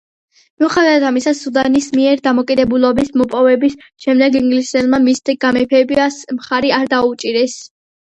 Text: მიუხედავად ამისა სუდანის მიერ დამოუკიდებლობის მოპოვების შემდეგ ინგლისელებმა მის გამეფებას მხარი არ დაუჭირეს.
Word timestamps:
მიუხედავად 0.61 1.03
ამისა 1.07 1.31
სუდანის 1.39 1.89
მიერ 1.99 2.23
დამოუკიდებლობის 2.27 3.11
მოპოვების 3.21 3.75
შემდეგ 4.05 4.37
ინგლისელებმა 4.39 5.01
მის 5.03 5.21
გამეფებას 5.45 6.17
მხარი 6.39 6.73
არ 6.79 6.89
დაუჭირეს. 6.95 7.55